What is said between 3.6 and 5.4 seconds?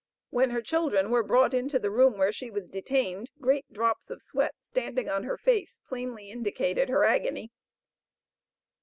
drops of sweat standing on her